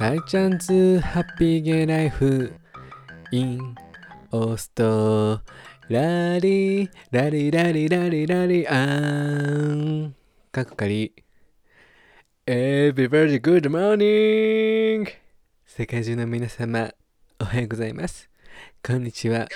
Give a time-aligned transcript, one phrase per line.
[0.00, 2.54] 大チャンズハッピーゲイライフ。
[3.32, 3.74] in
[4.30, 5.42] オースト
[5.90, 10.14] ラリーラリラリラリラリアン。
[10.50, 11.12] かっこかり。
[12.46, 15.06] Everybody good morning!
[15.66, 16.94] 世界中の皆様
[17.38, 18.30] おはようございます。
[18.82, 19.48] こんにちは。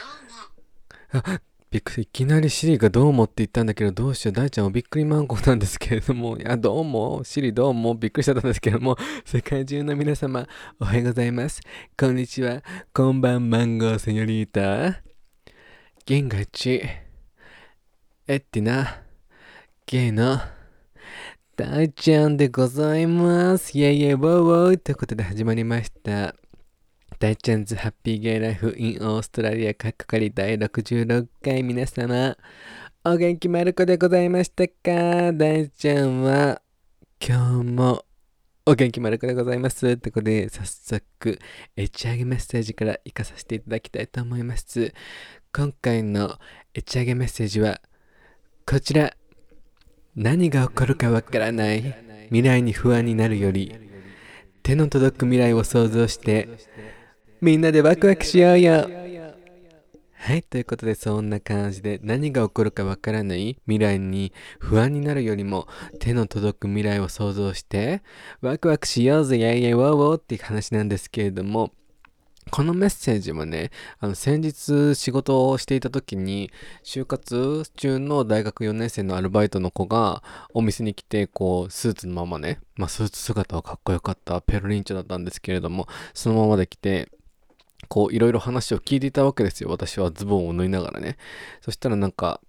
[1.13, 1.41] あ
[1.75, 10.47] びっくりいきなりシリがどうもって言ったんだけどどうしよう大ちゃんはびっくりマンゴーなんですけれども いやどうもシリどうもびっくりしちゃったんですけども 世界中の皆様
[10.79, 11.61] おはようございます。
[11.99, 12.63] こんにちは。
[12.93, 15.03] こんばんマンゴーセニョリータ
[16.07, 17.01] 銀河一エ
[18.29, 19.03] ッティナ
[19.85, 20.39] ゲイの。
[21.57, 23.77] 大ちゃんでございます。
[23.77, 24.77] イェイイェイウォーウォー。
[24.77, 26.37] ということで始まりました。
[27.25, 32.37] 大ちゃんズハッピーゲイライフインオーストラリアかっこかり第66回皆様
[33.03, 35.33] お元気まる子でございましたか？
[35.33, 36.61] 大ちゃんは
[37.27, 38.05] 今日も
[38.67, 39.89] お元気まる子でございます。
[39.89, 41.39] ってことで早速
[41.75, 44.93] 打ち上げメッセージから行かさせていただきたいと思います。
[45.51, 46.37] 今回の
[46.75, 47.81] 打ち上げメッセージは
[48.67, 49.17] こちら。
[50.15, 51.81] 何が起こるかわからない。
[52.27, 53.73] 未来に不安になるより
[54.63, 56.51] 手の届く未来を想像して
[57.45, 58.89] みんなでワクワクしようよ。
[60.15, 65.69] はい、ということでそんな感じで何が起こるかわからない未来に不安になるよりも
[66.01, 68.03] 手の届く未来を想像して
[68.41, 71.73] ワクワクしようぜ、イェイイェイウォーウォーっていう話なんですけれども
[72.51, 76.51] このメッセージはね、あの先日仕事をしていた時に、
[76.83, 80.23] 就活中の大学4年生のアルバイトの子が
[80.53, 87.09] お店に来て、こう、スーツのままね、まあスーツ姿はかっこよかったペロリンチョだったんですけれども、そのままで来て、
[87.89, 89.71] こういろいろ話を聞いていたわけですよ。
[89.71, 91.17] 私はズボンを縫いながらね。
[91.61, 92.41] そしたらなんか、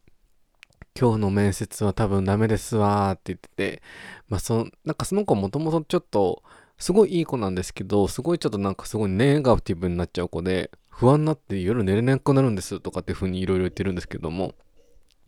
[0.99, 3.81] 今日の面接は多分ダメですわーって言ってて、
[4.29, 6.43] まあその、なんかその子もともとちょっと、
[6.77, 14.55] すごいいい子なんですけど、すごいちょっとなんかすごいネガティブになっちゃう子で、不安になって夜寝れなくなるんですとかっていう風にいろいろ言ってるんですけども、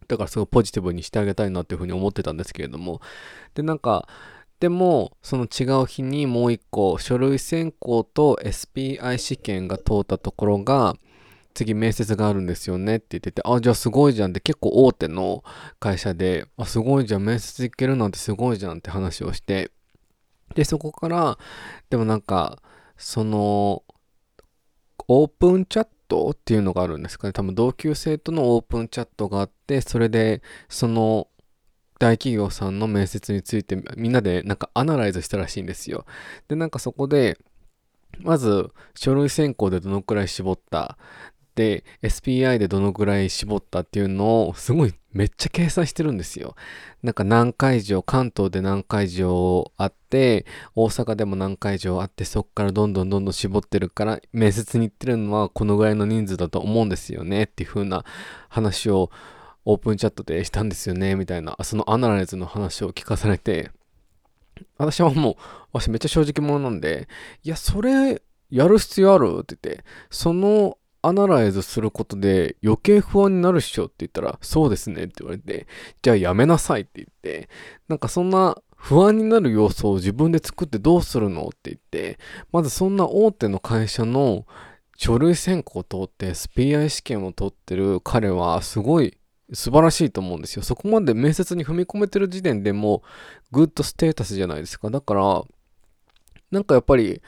[0.08, 3.02] だからすごいポジティブにしてあげたいなっていう風に思ってたんですけれども、
[3.54, 4.08] で、なんか、
[4.60, 10.96] でも、その違う日にもう一個、書類選考と SPI 試験が通ったところが、
[11.54, 15.44] 次面接があるんですよねって言ってて、あ、じゃあすごいじゃんって結構大手の
[15.80, 19.72] 会社で、あ、すごいじゃん、面接行けるなんてすごいじゃんって話をして、
[20.56, 21.38] で、そこから、
[21.90, 22.62] でもなんか、
[22.96, 23.84] その、
[25.08, 27.34] オープンチャットっていうのがあるんですかね。
[27.34, 31.28] 多分同級生とのオープンチャットがあって、それで、その、
[32.00, 36.06] 大企業さんの面接についてみんなでなんかアナライズしたらしいんですよ。
[36.48, 37.38] で、なんかそこで、
[38.20, 40.98] まず書類選考でどのくらい絞った
[41.58, 46.56] で SPI でどのくらい絞ったっていうのをすごいめっちゃ計算してるんですよ。
[47.02, 58.06] なんか何会場関東で何会場あって大阪でも何会場あってそっからどんどんどんどん絞ってるから面接に行ってるのはこのぐらいの人数だと思うんですよねっていう風な
[58.50, 59.10] 話を
[59.70, 63.70] オープンチャットでしたんですよねみたいなそのアナライズの話を聞かされて
[64.78, 65.36] 私はもう
[65.74, 67.10] 私めっちゃ正直者なんで
[67.44, 69.40] いやそれやる必要ある？
[69.42, 75.68] って言ってそのアナライズすることで余計不安になるっしょって言ったらそうですねって言われて
[76.02, 77.50] じゃあやめなさいって言って
[77.90, 81.48] なんかそんな不安になる要素を自分で作ってどうするの？
[81.48, 82.20] って言って
[82.54, 84.46] まずそんな大手の会社の
[84.96, 89.17] 書類選考を通って SPI 試験を取ってる彼はすごい
[89.54, 90.64] 素晴らしいと思うんですよ。
[90.64, 93.02] そこまで面接に踏み込めてる時点でも
[93.52, 94.90] うグッドステータスじゃないですか。
[94.90, 95.44] だから、
[96.52, 97.22] なんかやっぱり、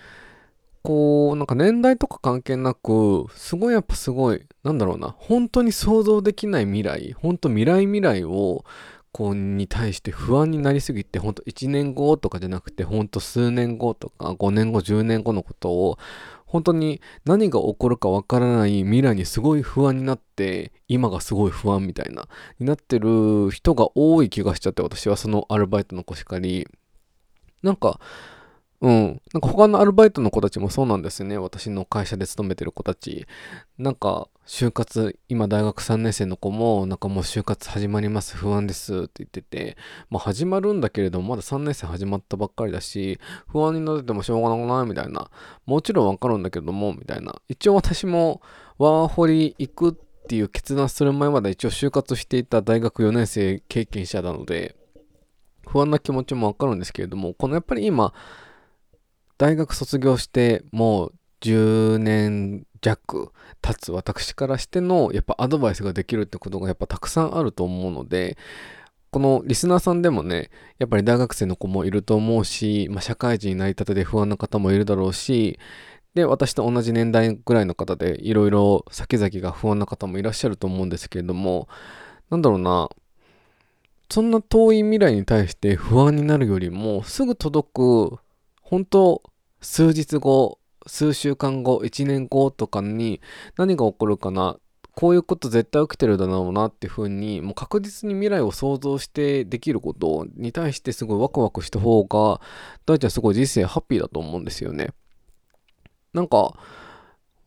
[0.81, 8.63] こう、なんか年代とか関係なく、すごいやっぱすごい、なんだろうな、本当に想像できない未来、本当未来未来を、
[9.11, 15.97] こうに対して不安になりすぎて、本当1年後とかじゃなくて、本当数年後とか5年後、10年後のことを、
[16.45, 22.27] 本当に何が起こるかわからない未来にすごい不安になって、今がすごい不安みたいな、
[22.59, 26.67] になってる人が多い気がしちゃって、私はそのアルバイトの子しかり、
[27.62, 28.00] なんか、
[28.81, 29.21] うん。
[29.33, 31.37] なんか他のアルバイトの子たちもそうなんですよね。
[31.37, 33.27] 私の会社で勤めてる子たち。
[33.77, 39.77] なんか、就活、今大学3年生の子も、なんかもう就活始まります、不安ですって言ってて、
[40.09, 45.29] まあ始まるんだけれども、まだ3年生始まったばっかりだし、不安になっててもしょうがなくないみたいな。
[45.65, 47.41] もちろんわかるんだけども、みたいな。
[47.49, 48.41] 一応私も
[48.77, 49.93] ワーホリ行くっ
[50.27, 54.77] ていう決断する前まで一応就活していた大学4年生経験者なので、
[55.67, 58.13] 不安な気持ちもわかるんですけれども、このやっぱり今、
[59.39, 63.31] 大学卒業してもう10年弱
[63.62, 68.38] 経つ私からしてのやっぱアドバイスができるってことがやっぱたくさんあると思うので
[69.12, 75.57] このリスナーさんでもね、やっぱり大学生の子もいると思うし、まあ、社会人になりたてで不安な方もいるだろうし、
[76.13, 81.68] で、私と同じ年代ぐらいの方で、いろいろ先々が不安な方もいらっしゃると思うんですけれども、
[82.30, 82.89] なんだろうな、
[84.12, 88.19] そんな遠い未来に対して不安になるよりも、すぐ届く、
[88.69, 89.24] 本当
[89.62, 93.19] 数日後、数週間後、1年後とかに
[93.57, 94.57] 何が起こるかな、
[94.94, 102.42] こういうこと絶対起きてるだろうなっていうふうに、もう確実に未来を想像してできることに対してすごいワクワクした方が、
[102.86, 104.89] 大ちゃんすごい人生ハッピーだと思うんですよね。
[106.13, 106.54] なんか、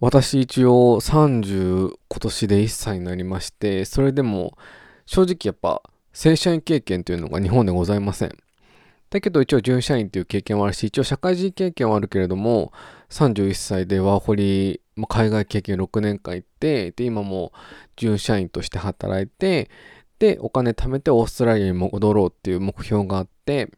[0.00, 4.58] 私一応30今年で1歳になりまして、それでも
[5.06, 5.82] 正直やっぱ
[6.12, 8.41] 正社員経験というのが日本でございません。
[9.12, 12.72] だけど一応準社員という経験はあるし、一応社会人経験はあるけれども、
[13.10, 17.52] 31歳でワーホリ、ま海外経験6年間行って、で、今も
[17.96, 19.68] 準社員として働いて、
[20.18, 23.70] で、お金貯めてオーストラリアに戻ろうっていう目標があって、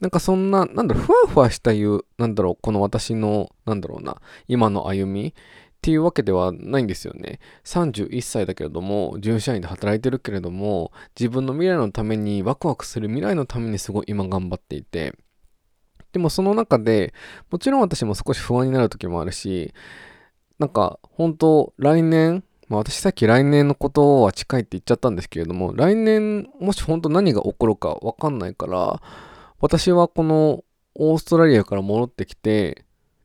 [0.00, 5.34] なんかそんな、なんだろう、ふわふわしたいう、なんだろう、この私の、なんだろうな、今の歩み
[5.86, 7.38] っていうわけではないんですよね。
[7.62, 15.14] 31歳だけれども、従社員で働いてるけれども、自分の未来のために、ワクワクする未来のためにすごい今頑張っていて、
[16.10, 17.14] でもその中で、
[17.52, 19.72] もちろん私も少し不安になる時もあるし、
[20.58, 29.00] なんか本当来年、まあ私さっき来年のことは近いって言っちゃったんですけれども、来年もし本当何が起こるかわかんないから、
[29.60, 30.64] 私はこの
[30.96, 32.82] オーストラリアから戻ってきて、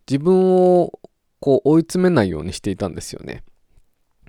[0.08, 1.00] 自分を
[1.42, 3.44] こう追い詰めないようにしていたんですよね。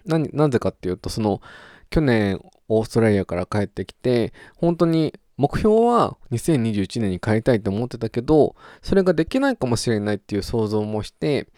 [0.05, 1.41] な、なぜかっていうと、その、
[1.91, 11.49] 去年オーストラリアから帰ってきて、本当に目標は2021年に帰りたいと思ってたけど、それができないかもしれないっていう想像もして、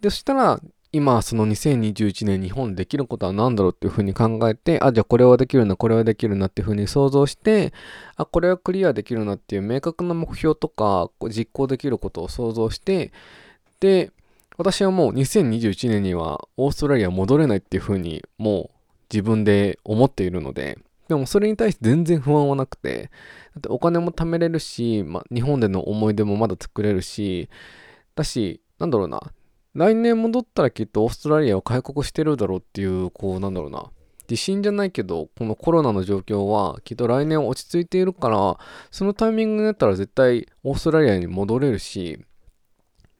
[0.00, 0.60] で、そしたら、
[0.92, 7.72] 今、その2021年日本でできることは何だろうっていうふうに考えて、あ、じゃあこれはできるな、これはできるなっていうふうに想像して、
[8.16, 13.12] あ、これはクリアできるなっていう明確な目標とか、実行できることを想像して、
[13.78, 14.10] で、
[14.60, 18.76] 私はもう2021年にはオーストラリア戻れないっていうふうにもう
[19.10, 20.78] 自分で思っているので、
[21.08, 23.10] でもそれに対して全然不安はなくて、
[23.54, 27.48] だってお金も貯めれるし、ま、日本での思い出もまだ作れるし、
[28.14, 29.32] だし、なんだろうな、
[29.72, 33.90] 来年戻ったらきっとオーストラリアを開国してるだろうっていう、こう、なんだろうな、
[34.28, 38.58] 自信じゃないけど、このコロナの状況はきっと来年落ち着いているから、
[38.90, 42.22] そのタイミングになったら絶対オーストラリアに戻れるし、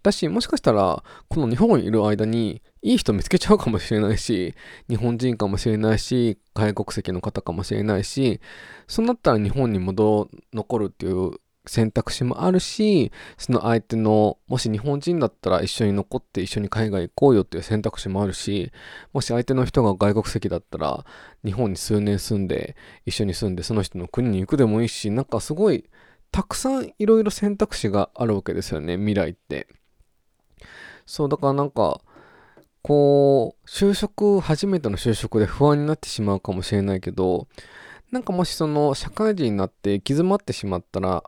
[0.02, 4.54] だし、もしかしたら、この日本にいる間に、いい人見つけちゃうかもしれないし、
[4.88, 8.40] 日本人かもしれないし、外国籍の方かもしれないし、
[8.86, 11.32] そうなったら日本に戻、残るっていう
[11.66, 18.72] 選択肢もあるし、その相手の、もし日本人だったら一緒に残って一緒に海外行こうよっていう選択肢もあるし、
[19.12, 21.04] もし相手の人が外国籍だったら、
[21.44, 25.84] 日本に数年住んで、一緒に住んでその人の国に行くでもいいし、なんかすごい、
[26.32, 29.66] たくさんいろいろ選択肢があるわけですよね、未来って。
[31.10, 32.00] そう、だからなんか、
[32.82, 37.48] こう、就職、初めての就職で不安になってしまうかもしれないけど、
[38.12, 41.24] なんかもしその社会人になって行き詰まってしまったら、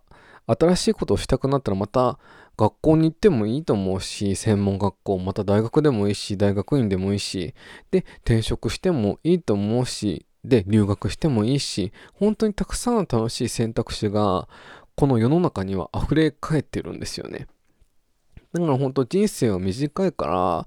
[0.46, 2.20] 新しいことをしたくなったらまた
[2.56, 7.52] 学校に行ってもいいと思うし、専門学校、また大学でもいいし、大学院でもいいし、
[7.90, 14.48] で、転職してもいいと思うし、で、留学してもいいし、本当にたくさんの楽しい選択肢が、
[14.94, 17.48] この世の中には溢れ返ってるんですよね。
[18.52, 20.66] だから本当人生は短いから、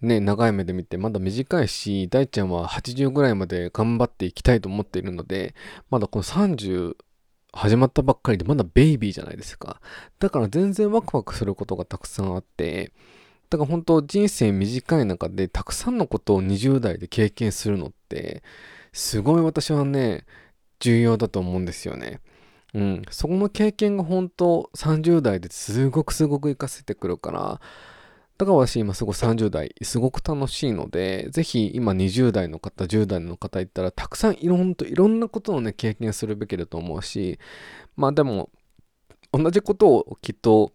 [0.00, 5.54] ね、長い目で見て、まだ短いし、大ちゃんは80ぐらいまで頑張っていきたいと思っているので、
[5.90, 6.96] まだこの30
[7.52, 9.80] 始まったばっかりで、まだベイビーじゃないですか。
[10.18, 12.92] だから全然ワクワクすることがたくさんあって、
[13.50, 18.42] だから本当人生短い中でたくさんのことを20代で経験するのって、
[18.92, 20.24] すごい私はね、
[20.78, 22.20] 重要だと思うんですよね。
[22.74, 27.60] うん、そこの経験が本当30代ですごくすごく活かせてくるから、
[28.38, 37.38] だから私今すごい30代すごく楽しいので、ぜひ今20代の方、10代の方いったらたくさんいろんといろんなことをね、経験するべきだと思うし、
[37.96, 38.50] まあでも、
[39.32, 40.72] 同じことをきっと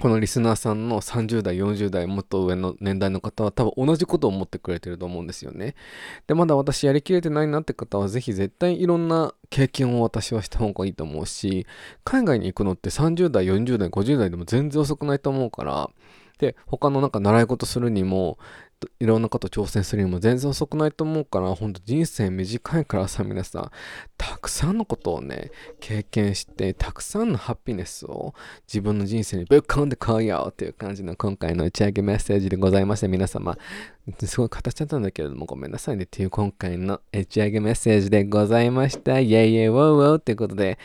[0.00, 5.74] このリスナーさんの30代、40代、もっと上の年代の方は多分同じことを思ってくれてると思うんですよね。
[6.28, 11.66] で、まだ私やりきれてないなって方はぜひ絶対いろんな経験を私はした方がいいと思うし、
[12.04, 15.90] 海外に行くのって30代、40代、50代でも全然遅くないと思うから、
[16.38, 18.38] で、他のなんか習い事するにも、
[19.00, 23.70] いろんなこと挑戦するにも全然遅くないと思うから、ほんと人生短いからさ、皆さん、
[24.16, 28.34] たくさんのことをね、経験して、たくさんのハッピネスを
[28.66, 33.58] 自分の人生にぶっ込んでこいよっていう感じの今回の打ち上げメッセージでございまして、皆様、
[34.24, 39.18] すごい形ちゃったんだけれども、ごめんなさいねっていう今回の打ち上げメッセージでございました。
[39.18, 40.78] イェイイェイウォーウォーっていうことで、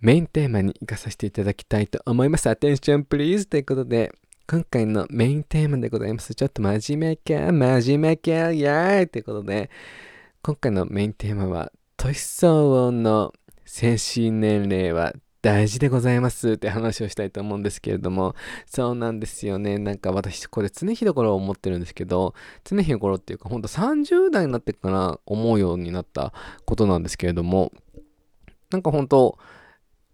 [0.00, 2.48] メインテーマに行かさせていただきたいと思います。
[2.48, 3.46] Attention please!
[3.46, 4.12] ということで、
[4.50, 6.34] 今回のメインテーマでございます。
[6.34, 9.70] ちょっと真面目か、真面目か、イェーイということで、
[10.42, 13.32] 今回のメインテーマは、年相応の
[13.64, 18.34] 精神年齢は大事でございますって話をしたいと思うんですけれども、
[18.66, 19.78] そうなんですよね。
[19.78, 26.32] なんか私、これ常日頃思ってるんですけど、常日頃っていうか、ほんと30代になってから思うようになった
[26.64, 27.70] ことなんですけれども、
[28.72, 29.38] なんか本当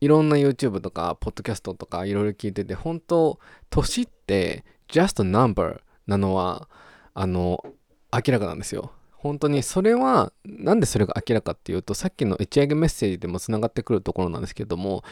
[0.01, 3.39] いろんな YouTube とか、ポッドキャストとかいろいろ聞いてて、本当
[3.71, 6.69] 年って just a number なのは、
[7.15, 7.65] あの、
[8.13, 8.93] 明らかなんですよ。
[9.13, 15.03] 本当にそれは、なんでそれが明らかっていうと、さっきの打ち上げメッセージでもつながってくるところなんですけども、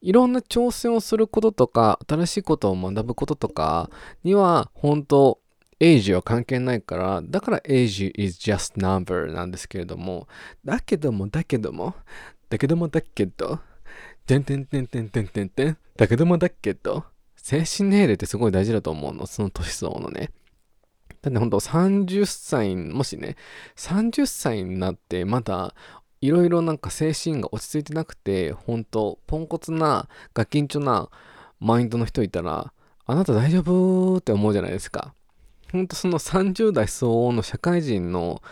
[0.00, 3.90] いろんな挑戦をすることとか、新しいことを学ぶこととか
[4.22, 5.40] には、本当
[5.80, 10.28] エイジは関係ないから、だからエイジ is just number なんですけれども、
[10.64, 11.94] だけども、だけども、
[12.48, 13.58] だけどもだけど、
[14.26, 15.76] てんてんてんてんてんてんてん。
[15.96, 17.04] だけどもだけど、
[17.36, 19.26] 精神年齢ってすごい大事だと思うの。
[19.26, 20.30] その年相応のね。
[21.22, 23.36] だってほんと30歳、もしね、
[23.76, 25.74] 30歳になってまだ
[26.20, 31.08] いろいろなんか精神が落ち着いてなくて、ほんとポンコツな、ガキンチョな
[31.60, 32.72] マインドの人いたら、
[33.06, 35.14] あなた大丈夫って思うじゃないですか。
[35.72, 38.42] ほんとその30代相応の社会人の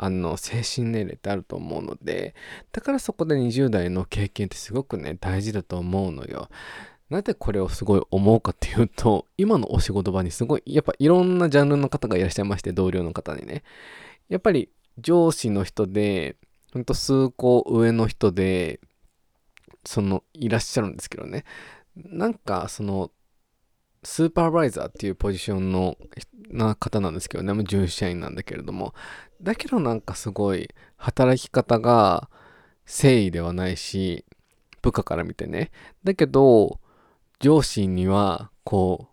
[0.00, 2.34] あの、精神年齢ってあると思うので、
[2.70, 6.48] だからそこで20代の経験ってすごくね、大事だと思うのよ。
[7.10, 13.64] なぜこれをすごい思うかっていうと、今のお仕事場にすごい、やっぱいろんなジャンルの方がいらっしゃいまして、同僚の方にね。
[14.28, 16.36] やっぱり上司の人で、
[16.72, 18.78] ほんと数個上の人で、
[19.84, 21.44] その、いらっしゃるんですけどね。
[21.96, 23.10] なんか、その、
[24.02, 25.96] スーパーバイザーっていうポジションの
[26.50, 28.94] な方なんですけどね、もう従社員なんだけれども、
[29.42, 32.30] だけどなんかすごい働き方が
[32.86, 34.24] 誠意ではないし、
[34.80, 35.70] 部下から見てね。
[36.04, 36.80] だけど、
[37.40, 39.08] 上司には、こ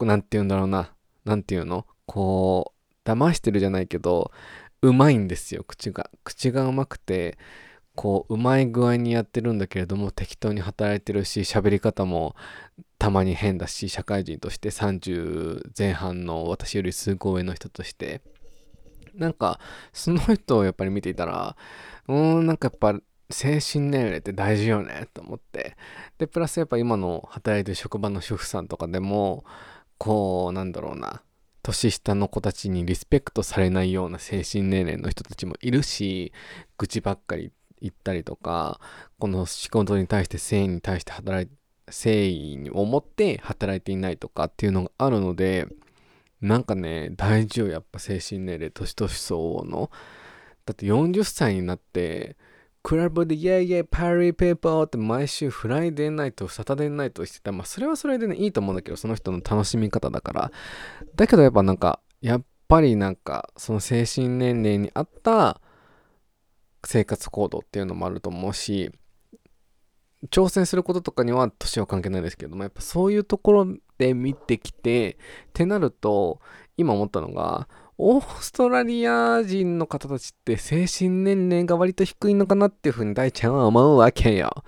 [0.00, 0.92] う、なんて言うんだろうな。
[1.24, 1.86] なんて言うの？
[2.06, 2.72] こ
[3.04, 4.32] う、騙してるじゃないけど、
[4.82, 6.10] うまいんですよ、口が。
[6.24, 7.38] 口がうまくて、
[7.94, 12.34] こう、うまい具合にやってるんだけれども、適当に働いてるし、喋り方も
[12.98, 18.22] たまに変だし、社会人として30前半の私より数個上の人として、
[19.14, 19.60] なんか、
[19.92, 21.56] その人をやっぱり見ていたら、
[22.08, 25.76] うん、なんかやっぱ、精神年齢って大事よねと思って。
[26.18, 29.44] で、プラスやっぱ今の働いてる職場の主婦さんとかでも、
[29.98, 31.22] こう、なんだろうな、
[31.62, 36.32] 年下の子たちにリスペクトされないような精神年齢の人たちもいるし、
[36.78, 37.50] 愚痴ばっかり
[37.80, 38.80] 言ったりとか、
[39.18, 41.55] この仕事に対して誠意に対して働いて、
[41.86, 45.66] 誠意に思って働いていないとかっていうのがあるので、
[46.40, 49.90] なんかね、大事よ、やっぱ精神年齢、年々相応の。
[50.64, 52.36] だって40歳になって、
[52.82, 57.50] クラブでイェイイェイパリーペーパーって毎週フライデーナイト、サタデーナイトしてた。
[57.50, 60.52] まあそれはそれでね、いいと思うんだけど、その人の楽しみ方だから。
[61.16, 65.60] だけどやっぱなんか、やっぱりなんか、その精神年齢に合った
[66.84, 68.92] 生活行動っていうのもあると思うし、
[70.30, 73.66] 挑戦することとかには年は関係ないですけども、やっぱそういうところ
[73.98, 75.16] で見てきて、っ
[75.52, 76.40] てなると、
[76.76, 77.68] 今思ったのが、
[77.98, 84.64] オーストラリア人の方たちって精神年齢が割と低いのかなっていうふうに大ちゃんは思うわけよ。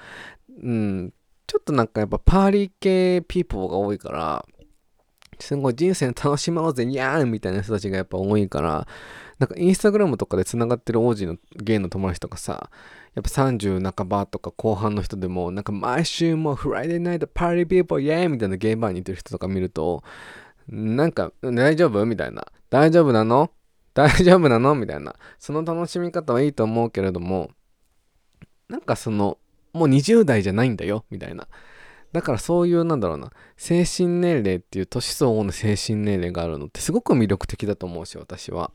[0.63, 1.13] うん。
[1.47, 4.47] ちょっとなんかやっぱパーリー系 people が多いから、
[5.41, 8.87] すごい人生楽しもうぜ、にゃーんみたいな人たちがやっぱ多いから、
[9.39, 12.71] なんかインスタグラムとかで繋がってるオージーのゲイの友達とかさ、
[13.15, 20.03] やっぱ30半ばとか後半の人でも、なんか毎週もう Friday night party people yeah みたいなゲイバーにいてる人とか見ると、
[20.69, 22.47] なんか大丈夫みたいな。
[22.71, 23.51] 大丈夫なの？
[23.95, 24.75] 大丈夫なの？
[24.75, 25.17] みたいな。
[25.39, 27.51] その楽しみ方はいいと思うけれども、
[28.69, 29.39] なんかその、
[29.73, 31.49] もう20代じゃないんだよ、みたいな。
[32.19, 38.73] だからそういう、なんだろうな、精神年齢っていう年相応の精神年齢があるのってすごく魅力的だと思うし、私は。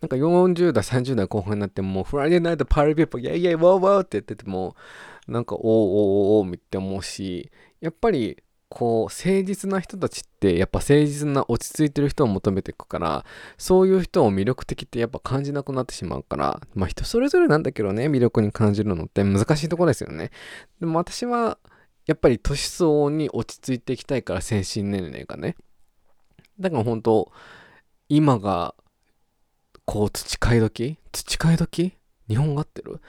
[0.00, 4.76] なんか40代、30代後半になっても、 Friday night party people、yay yay、whoa whoa って言ってても、
[5.26, 7.50] なんか、おーおーおーおーって思うし、
[7.80, 13.24] やっぱり、こう、誠実な人たちって、やっぱ誠実な落ち着いてる人を求めていくから、
[13.58, 20.30] そういう人を魅力的ってやっぱ感じなくなってしまうから、まあ人それぞれなんだけどね、魅力に感じるのって難しいところですよね。
[20.78, 21.58] でも私は、
[22.10, 25.54] やっぱり年相応に落ち着いていきたいから、精神年齢がね。
[26.58, 27.30] だから本当、
[28.08, 28.74] 今が
[29.84, 30.98] こう土買い時？
[31.12, 31.92] 土買い時？
[32.28, 33.00] 日本が合ってる？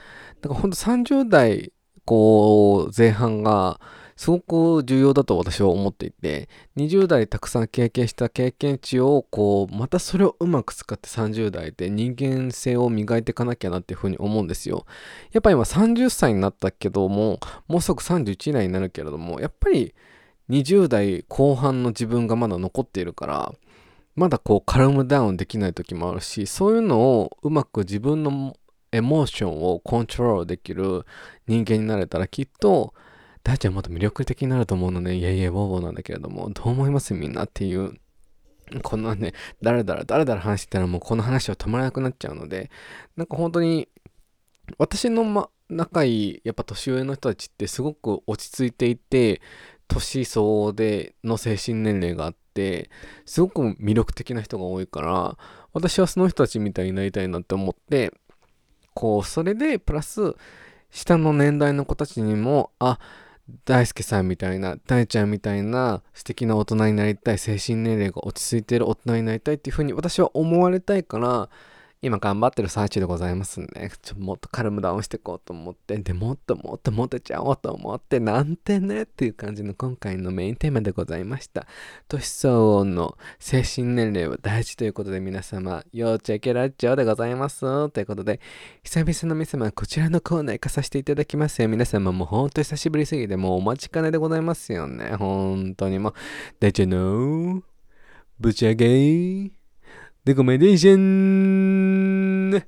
[0.41, 1.73] だからほんと30代
[2.05, 3.81] こう前半が
[4.21, 6.47] すごく重要だと私は思っていて
[6.77, 14.85] 20代たくさん経験した経験値をこうまたそれをうまく使って30代で人間性を磨いていかなきゃなっていうふうに思うんですよ。
[15.31, 19.95] やっぱり今30歳になったけどももうすぐ31代になるけれどもやっぱり
[20.51, 23.51] 20代後半の自分がまだ残っているから
[24.15, 28.55] まだこうカルムダウンできない時もあるしそういうのをうまく自分の
[28.91, 31.07] エモーションをコントロールできる
[31.47, 32.93] 人間になれたらきっと
[33.43, 37.93] 大ちゃんもっと魅力的になると思うのね、いやいや、ボーボーなんだけれども、どう思いますみんなっていう、
[38.83, 42.69] こんなね、だらだらだらだら話してたらもうこの話は止まらなくなっちゃうので、
[43.15, 43.87] なんか本当に、
[44.77, 49.41] 私の、ま、仲いい、やっぱ年上の人たちってすごく落ち着いていて、
[49.87, 52.89] 年相応での精神年齢があって、
[53.25, 55.37] すごく魅力的な人が多いから、
[55.73, 58.13] 私はその人たちみたいになりたいなって思って、
[58.93, 60.35] こう、それで、プラス、
[60.89, 62.99] 下の年代の子たちにも、あ、
[63.65, 71.49] 大輔さんみたいな、大ちゃんみたいな素敵な大人になりたい、精神年齢が落ち着いてる大人になりたいっていうふうに私は思われたいから、
[72.03, 81.67] 今頑張ってる最中でございますんで、ちょもっとカルムダウンしていこうと思って、でもっともっとモテちゃおうと思って、なんてねっていう感じの今回のメインテーマでございました。
[82.07, 87.89] 年相応の精神年齢は大事ということで皆様、要チェケラッチョでございます。
[87.91, 88.39] ということで、
[88.83, 91.69] 久々の皆様、こちらのコーナー行かさせていただきますよ。
[91.69, 95.15] 皆様もほんと久しぶりすぎて、もうお待ちかねでございますよね。
[95.17, 96.13] 本当にもう、
[96.59, 97.61] でちゃの
[98.39, 99.60] ぶち上げ
[100.23, 102.63] レコメデーション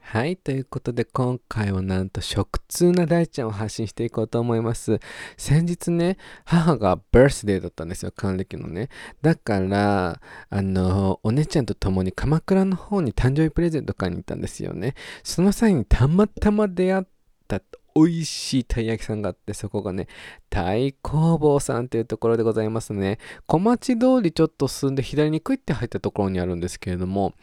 [0.00, 0.36] はい。
[0.36, 4.98] ということで、今回はなんと食通な大ちゃんを発信していこうと思います。
[5.36, 8.88] 先日ね、母がバースデーだったんですよ、還暦のね。
[9.22, 10.20] だから、
[10.50, 14.94] あの、お姉ちゃんと共に鎌倉の方に誕生日プレゼント買いに行ったんですよね。
[15.22, 17.04] その際にたまたま出会っ
[17.46, 17.60] た
[17.94, 20.08] 美味しいたい焼きさんがあって、そこがね、
[20.52, 23.18] 太工房さんというところでございますね。
[23.46, 27.34] 小町通りちょっと進んで左にクイって入ったところにあるんですけれども、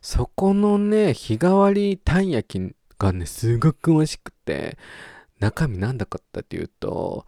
[0.00, 4.78] そこのね、日替わりたい焼きがね、すごく美味しくて、
[5.40, 7.26] 中身なんだかったっていうと、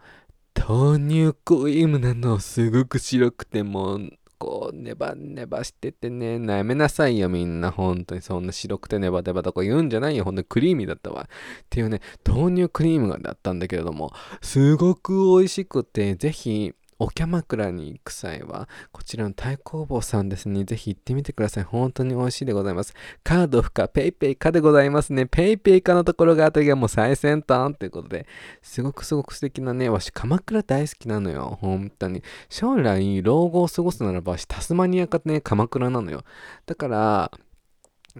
[0.67, 7.71] 豆乳クリームなの、すごく白くてもうこう、ネバネバしててね、やめなさいよ、みんな。
[7.71, 10.23] 本当にそんな白くてネバネバとか言うんじゃないよ。
[10.23, 11.23] ほんとクリーミーだったわ。
[11.23, 21.63] っていうね、豆乳クリームがだったんだけれども、すごく美味しくて、ぜひ、おキャマクラに行く際は、こちらの太工房さんですね、ぜひ行ってみてください。
[21.63, 22.93] 本当に美味しいでございます。
[23.23, 25.25] カード不可、ペイペイ可でございますね。
[25.25, 28.27] ペイペイ可のところがあたりがもう最先端ということで、
[28.61, 31.57] すごくすごく素敵なね、わし、鎌倉大好きなのよ。
[31.61, 32.21] 本当に。
[32.49, 36.25] 将来、老後を過ごすならば、タスマニアかね、鎌倉なのよ。
[36.65, 37.31] だから、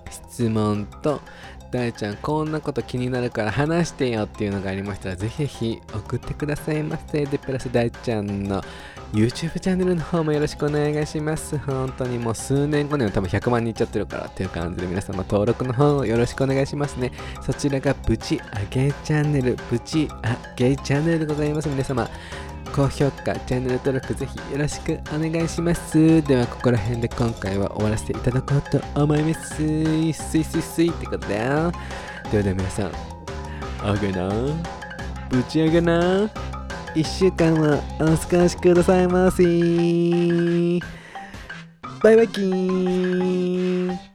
[0.09, 1.21] 質問と
[1.75, 7.25] 大ちゃんこんなこと気になるから話してよっていうのがありましたらぜひぜひ送ってくださいませ。
[7.25, 8.63] でプラス大ちゃんの
[9.15, 22.09] YouTube チャンネルの方もよろしくお願いします本当にもう数年後には多分100万人いっちゃってるからっていう感じで皆様登録の方をよろしくお願いしますねそちらがプチアゲチャンネルプチアゲチャンネルでございます皆様
[22.73, 26.21] 高評価、チャンネル登録ぜひよろしくお願いします。
[26.23, 29.55] では、ここら辺で今回は終わらせていただこうと思います。
[29.55, 31.71] スイスイスイってことだよ。
[32.29, 32.91] ではでは皆さん、
[33.81, 34.29] あげな、
[35.29, 36.29] ぶち上げな、
[36.95, 39.43] 1週間はお過ごしくださいませ。
[42.01, 44.14] バイバイキーン。